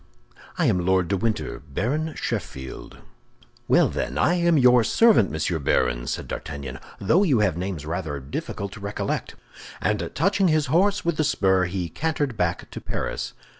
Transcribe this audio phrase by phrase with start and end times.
[0.57, 2.97] "I am Lord de Winter, Baron Sheffield."
[3.67, 8.19] "Well, then, I am your servant, Monsieur Baron," said D'Artagnan, "though you have names rather
[8.19, 9.35] difficult to recollect."
[9.79, 13.33] And touching his horse with the spur, he cantered back to Paris.